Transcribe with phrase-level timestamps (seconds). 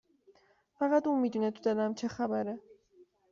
[0.79, 2.59] فقط اون میدونه تو دلم چه خبره